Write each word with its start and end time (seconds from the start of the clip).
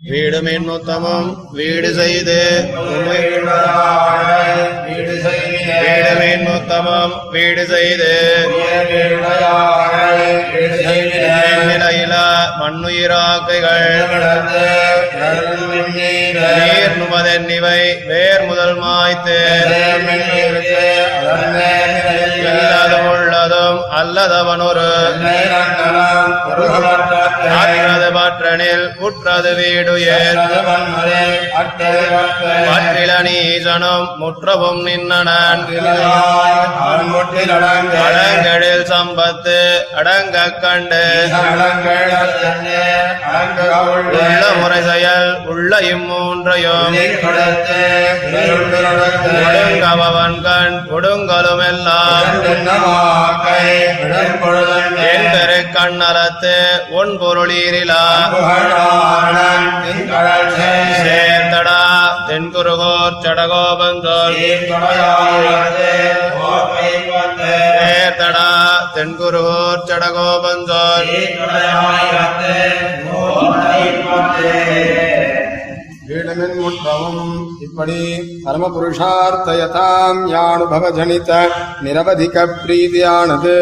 வீடு 0.00 0.38
மின்னுத்தமும் 0.42 1.28
வீடு 1.52 1.90
செய்து 1.94 2.36
உம்மை 2.82 3.20
வீடு 4.86 5.14
செய்ய 5.22 5.78
வீடு 5.78 6.10
வீடு 7.32 7.62
செய்து 7.70 8.10
நிலையில 11.68 12.14
மண்ணுயிராக்கைகள் 12.60 13.88
நீர் 16.58 16.96
நுமதென் 16.98 17.50
இவை 17.50 17.80
வேர் 18.06 18.46
முதல் 18.46 18.76
மாய்த்து 18.78 19.38
இல்லதும் 22.44 23.08
உள்ளதும் 23.12 23.80
அல்லதவனொரு 23.96 24.90
காற்றனில் 28.26 28.84
முற்றது 29.00 29.50
உற்றது 29.50 29.50
வீடுயர் 29.58 30.38
பற்றில 32.68 33.12
நீசனும் 33.26 34.06
முற்றவும் 34.20 34.80
நின்னனன். 34.86 35.62
அடங்கழில் 38.06 38.84
சம்பத்து 38.90 39.58
அடங்க 40.00 40.36
கண்டு. 40.62 41.02
உள்ள 44.16 44.42
முறை 44.60 44.80
செயல் 44.88 45.30
உள்ள 45.52 45.80
இம்மூன்றையும் 45.90 46.96
ஒடுங்கவன் 49.44 50.38
கண் 50.46 50.76
ஒடுங்கலும் 50.96 51.64
எல்லாம் 51.70 52.30
என் 55.08 55.26
பெரு 55.32 55.58
கண்ணலத்து 55.74 56.54
உன் 56.90 57.12
பொருளீரிலா. 57.20 58.02
சேர்த்தடா 61.02 61.78
தென்குருகோர் 62.28 63.18
சடகோபந்தோல் 63.24 64.36
சேர்த்தடா 67.82 68.48
தென்குருகோர் 68.96 69.84
சடகோபந்தோல் 69.88 71.06
வீடமின் 76.06 76.58
முற்றவும் 76.58 77.30
இப்படி 77.60 77.96
பரமபுருஷார்த்தயதாம் 78.44 80.20
யானுபவஜனித 80.30 81.30
நிரவதிக 81.84 82.44
பிரீதியானது 82.56 83.54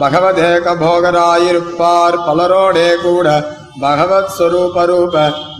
பகவதேக 0.00 0.74
போகராயிருப்பார் 0.76 2.18
பலரோடே 2.26 2.88
கூட 3.02 3.28
பகவத் 3.80 4.32
ஸ்வரூபரூப 4.32 5.14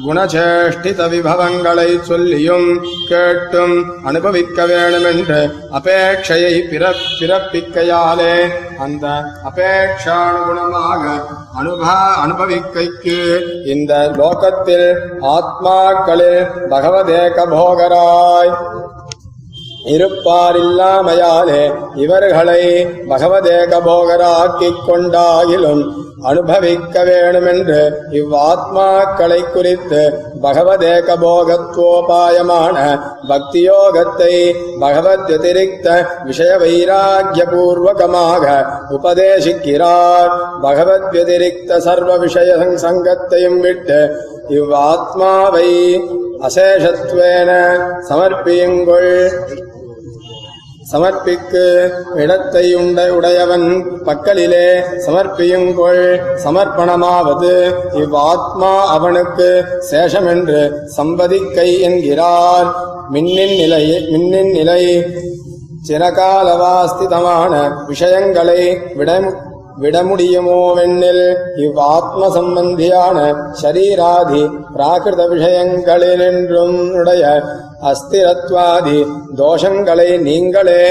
குணச்சேஷ்டித 0.04 1.02
விபவங்களை 1.08 1.86
சொல்லியும் 2.00 2.66
கேட்டும் 3.08 3.74
அனுபவிக்க 4.04 4.66
வேண்டுமென்று 4.66 5.38
அபேட்சையை 5.72 6.52
பிறப்பிக்கையாலே 6.68 8.34
அந்த 8.78 9.06
அபேட்சானுகுணமாக 9.50 11.04
அனுபா 11.54 11.96
அனுபவிக்கைக்கு 12.22 13.18
இந்த 13.66 13.94
லோகத்தில் 14.16 14.88
ஆத்மாக்களில் 15.32 16.40
பகவதேக 16.70 17.46
போகராய் 17.46 18.52
இருப்பாரில்லாமையாலே 19.84 21.74
இவர்களை 21.94 22.86
பகவதேக 23.08 23.80
போகராக்கிக் 23.86 24.82
கொண்டாயிலும் 24.86 25.84
அனுபவிக்க 26.22 27.04
வேணுமென்று 27.04 27.92
இவ்வாத்மாக்களை 28.10 29.50
குறித்து 29.52 30.24
பகவதேக 30.42 31.16
போகத்வோபாயமான 31.24 32.76
பக்தியோகத்தை 33.28 34.54
பகவத்யதிரிக்த 34.80 36.06
விஷய 36.24 36.58
வைராக்கிய 36.58 37.44
பூர்வகமாக 37.44 38.66
உபதேசிக்கிறார். 38.90 40.30
பகவத் 40.62 41.10
வதிரிக்த 41.12 41.78
சர்வ 41.78 42.16
விஷய 42.16 42.56
சங்கத்தையும் 42.56 43.60
விட்டு 43.60 44.16
இவ்வாத்மாவை 44.48 46.00
அசேஷத்துவேன 46.42 47.50
சமர்ப்பியுங்கள். 48.08 49.30
சமர்ப்பிக்கு 50.92 51.64
இடத்தை 52.22 52.64
உண்ட 52.80 52.98
உடையவன் 53.16 53.66
பக்கலிலே 54.08 54.66
சமர்ப்பியுங்கொள். 55.06 56.04
சமர்ப்பணமாவது 56.44 57.52
இவ்வாத்மா 58.02 58.72
அவனுக்கு 58.96 59.48
சேஷமென்று 59.90 60.62
சம்பதிக்கை 60.96 61.68
என்கிறார். 61.88 62.68
மின்னின் 63.14 63.56
நிலை 63.62 63.84
மின்னின் 64.12 64.52
நிலை 64.58 64.82
சிறகாலவாஸ்திதமான 65.88 67.54
விஷயங்களை 67.86 68.60
விட 68.98 69.10
விடமுடியுமோவெண்ணில் 69.82 71.24
இவ்வாத்ம 71.64 72.22
சம்பந்தியான 72.36 73.18
ஷரீராதி 73.60 74.42
பிராகிருத 74.74 75.22
விஷயங்களிலென்றும் 75.34 76.76
உடைய 77.00 77.22
அஸ்திரத்வாதி 77.90 78.98
தோஷங்களை 79.36 80.08
நீங்களே 80.20 80.82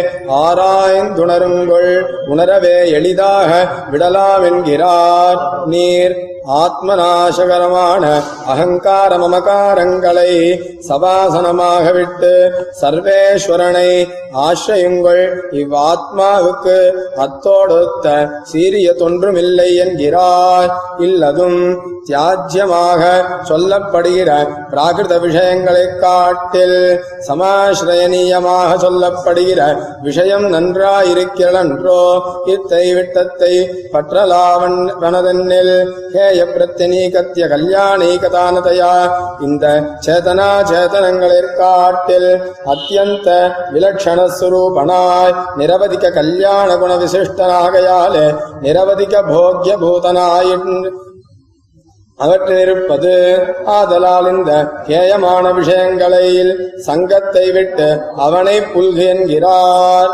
ஆராய்ந்துணருங்கள் 0.45 1.91
உணரவே 2.27 2.77
எளிதாக 2.91 3.49
விடலாம் 3.91 4.43
என்கிறார் 4.43 5.39
நீர். 5.65 6.15
ஆத்மநாசகரமான 6.47 8.21
அகங்கார 8.45 9.17
மமகாரங்களை 9.17 10.59
சபாசனமாக 10.89 11.93
விட்டு 11.93 12.51
சர்வேஸ்வரனை 12.81 14.07
ஆசிரியுங்கள். 14.33 15.37
இவ்வாத்மாவுக்கு 15.51 16.91
அத்தோடொத்த 17.15 18.29
சீரிய 18.43 18.91
தொன்றுமில்லை 18.91 19.75
என்கிறார். 19.75 20.81
இல்லதும் 20.99 21.89
தியாஜ்யமாக 22.09 23.25
சொல்லப்படுகிற 23.49 24.47
பிராகிருத 24.71 25.19
விஷயங்களைக் 25.19 25.99
காட்டில் 25.99 27.03
சமாசிரயனீயமாக 27.27 28.77
சொல்லப்படுகிற 28.77 29.77
விஷயம் 30.01 30.53
நன்றாயிருக்கிறன்றோ 30.53 32.21
இத்தை 32.45 32.93
விட்டத்தை 32.93 33.69
பற்றலாவன் 33.93 34.93
வனதன்னில் 35.01 35.91
ஹே 36.13 36.30
பிரத்யனீகத்திய 36.53 37.47
கல்யாணீகதானதையா 37.47 38.91
இந்த 39.41 39.65
சேதனா 40.05 40.49
சேதனங்களிற்காட்டில் 40.71 42.29
அத்தியந்த 42.65 43.29
விலட்சணஸ்வரூபனாய் 43.73 45.37
நிரவதிக 45.57 46.11
கல்யாண 46.11 46.77
குண 46.77 46.95
விசிஷ்டனாகையாலே 46.95 48.25
நிரவதிக 48.61 49.23
போக்கிய 49.27 49.75
பூதனாயின் 49.77 50.69
அவற்றிருப்பது 52.19 53.13
ஆதலால் 53.65 54.27
இந்த 54.27 54.51
கேயமான 54.87 55.53
விஷயங்களில் 55.53 56.51
சங்கத்தை 56.77 57.45
விட்டு 57.51 57.87
அவனை 58.15 58.57
புல்கு 58.73 59.05
என்கிறார். 59.05 60.11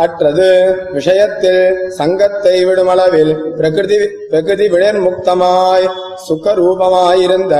அற்றது 0.00 0.48
விஷயத்தில் 0.92 1.62
சங்கத்தை 1.90 2.56
விடுமளவில் 2.64 3.32
பிரகிருதி 3.56 3.98
பிரகிருதி 4.30 4.66
விழர்முக்தமாய் 4.68 5.86
சுகரூபமாயிருந்த 6.28 7.54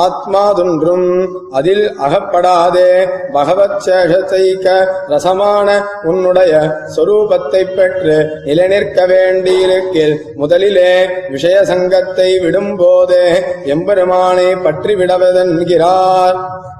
ஆத்மாதொன்றும் 0.00 1.08
அதில் 1.50 1.84
அகப்படாதே. 2.06 2.90
பகவத் 3.32 3.78
சேஷத்தைக்க 3.84 4.66
ரசமான 5.08 5.68
உன்னுடைய 6.02 6.52
சொரூபத்தை 6.96 7.62
பெற்று 7.70 8.16
நிலைநிற்க 8.44 9.06
வேண்டியிருக்கில் 9.06 10.14
முதலிலே 10.34 10.92
விஷய 11.30 11.64
சங்கத்தை 11.64 12.30
விடும்போதே 12.38 13.24
எம்பெருமானை 13.66 14.48
பற்றிவிடவதென்கிறார் 14.64 16.38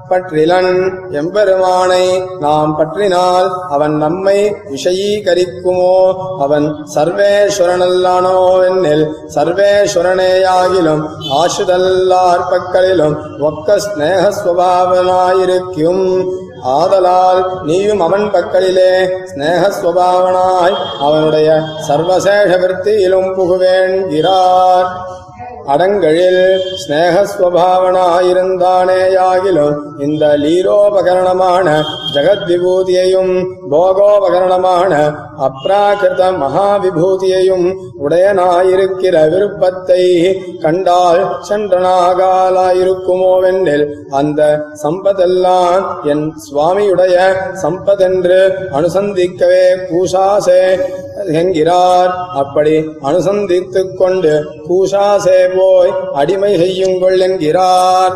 பற்றிலன் 0.09 0.73
எம்பெருமானை 1.11 2.03
நாம் 2.39 2.73
பற்றினால் 2.77 3.47
அவன் 3.69 3.95
நம்மை 3.97 4.37
விஷய 4.69 4.94
அவன் 6.39 6.85
சர்வேஸ்வரனல்லானோ 6.95 8.65
என்னில் 8.67 9.05
சர்வேஸ்வரனேயாகிலும் 9.35 11.03
ஆசுதல்லார் 11.39 12.49
பக்கலிலும் 12.49 13.15
ஒக்க 13.41 13.79
ஸ்நேகஸ்வபாவனாயிருக்கும் 13.85 16.23
ஆதலால் 16.75 17.63
நீயும் 17.63 17.99
அவன் 17.99 18.31
பக்கலிலே 18.31 19.21
ஸ்நேகஸ்வபாவனாய் 19.31 20.75
அவனுடைய 20.99 21.63
சர்வசேஷ 21.87 22.57
விற்த்தியிலும் 22.57 23.35
புகுவேன்கிறார் 23.35 24.89
அடங்கழில் 25.73 26.41
ஸ்நேகஸ்வபாவனாயிருந்தானேயாகிலும் 26.81 29.77
இந்த 30.05 30.23
லீரோபகரணமான 30.43 31.67
ஜெகத் 32.15 32.45
விபூதியையும் 32.49 33.33
போகோபகரணமான 33.71 34.91
அப்ராகிருத 35.47 36.21
மகாவிபூதியையும் 36.43 37.67
உடையனாயிருக்கிற 38.05 39.15
விருப்பத்தை 39.33 40.03
கண்டால் 40.63 41.23
சென்றனாகாலாயிருக்குமோவென்றில் 41.49 43.85
அந்த 44.19 44.41
சம்பதெல்லாம் 44.83 45.83
என் 46.11 46.25
சுவாமியுடைய 46.45 47.15
சம்பதென்று 47.63 48.39
அனுசந்திக்கவே 48.77 49.65
கூசாசே 49.89 50.61
என்கிறார். 51.41 52.11
அப்படி 52.41 52.73
அனுசந்தித்துக் 53.07 53.93
கொண்டு 53.97 54.33
கூசாசே 54.67 55.37
போய் 55.57 55.91
அடிமை 56.13 56.57
செய்யுங்கள் 56.57 57.19
என்கிறார். 57.19 58.15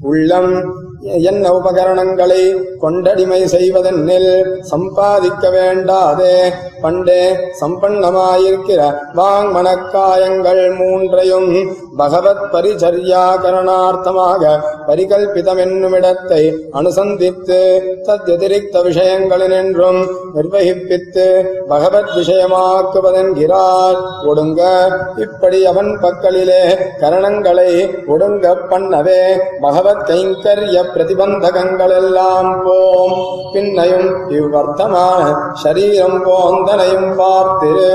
உள்ளம் 0.00 0.52
என்ன 1.02 1.52
உபகரணங்களை 1.52 2.54
கொண்டடிமை 2.80 3.44
செய்வதென்னில் 3.44 4.60
சம்பாதிக்க 4.60 5.48
வேண்டாதே. 5.48 6.52
பண்டே 6.82 7.36
சம்பன்னமாயிருக்கிற 7.60 8.94
வாங்மனக்காயங்கள் 9.14 10.76
மூன்றையும் 10.76 11.70
பகவத் 11.96 12.52
பரிச்சரியாகரணார்த்தமாக 12.52 14.60
பரிகல்பிதமென்னுமிடத்தை 14.86 16.54
அனுசந்தித்து 16.72 17.82
தத்யதிரிக்த 18.04 18.72
விஷயங்களினின்றும் 18.72 20.08
நிர்வகிப்பித்து 20.34 21.44
பகவத் 21.68 22.16
விஷயமாக்குவதென்கிறார். 22.16 24.24
ஒடுங்க 24.24 24.88
இப்படி 25.16 25.66
அவன் 25.66 25.98
பக்கலிலே 26.02 26.78
கரணங்களை 27.00 27.90
ஒடுங்க 28.06 28.56
பண்ணவே 28.70 29.38
பகவத் 29.60 30.10
கைங்கரிய 30.10 30.88
பிரதிபந்தகங்களெல்லாம் 30.94 32.50
போம். 32.64 33.16
பின்னையும் 33.52 34.08
இவ்வர்த்தமான 34.28 35.20
சரீரம் 35.52 36.26
போந்தனையும் 36.26 37.10
பார்த்திரு 37.18 37.90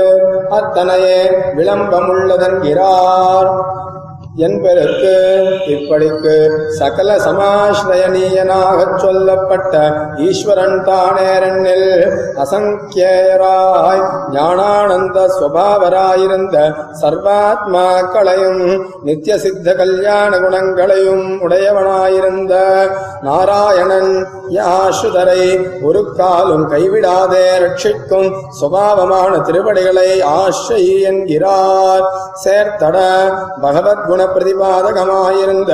அத்தனையே 0.50 1.30
விளம்பமுள்ளதென்கிறார் 1.56 3.48
என்பதற்கு 4.36 5.12
இப்படிக்கு 5.66 6.34
சகல 6.70 7.16
சமாஸ்ரயனீயனாகச் 7.16 8.98
சொல்லப்பட்ட 8.98 9.74
ஈஸ்வரன் 10.16 10.84
தானேரண்ணில் 10.84 11.90
அசங்கியராய். 12.44 14.02
ஞானானந்த 14.32 15.18
சுவாவராயிருந்த 15.38 16.56
சர்வாத்மாக்களையும் 17.00 18.84
நித்திய 19.02 19.38
சித்த 19.38 19.74
கல்யாண 19.74 20.38
குணங்களையும் 20.38 21.42
உடையவனாயிருந்த 21.42 22.54
நாராயணன் 23.22 24.26
யாசுதரை 24.50 25.42
ஒரு 25.82 26.12
காலும் 26.16 26.70
கைவிடாதே 26.72 27.46
ரட்சிக்கும் 27.64 28.30
சுபாவமான 28.60 29.40
திருவடிகளை 29.40 30.22
ஆஷை 30.22 31.00
என்கிறார். 31.00 32.25
சேர்த்தட 32.43 32.97
பகவத் 33.61 34.03
குண 34.07 34.21
பிரதிபாதகமாயிருந்த 34.33 35.71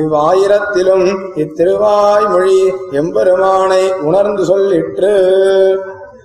இவ்வாயிரத்திலும் 0.00 1.06
இத்திருவாய்மொழி 1.44 2.60
எம்பெருமானை 3.02 3.82
உணர்ந்து 4.08 4.44
சொல்லிற்று 4.50 5.12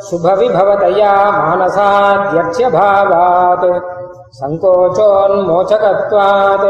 शुभविभवतया 0.09 1.15
मानसाद्यक्ष्यभावात् 1.39 3.67
सङ्कोचोन्मोचकत्वात् 4.41 6.69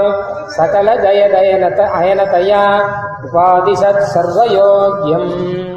सकलजयदयनत 0.56 1.80
अयनतया 1.98 2.62
उपादिशत् 3.26 4.08
सर्वयोग्यम् 4.14 5.75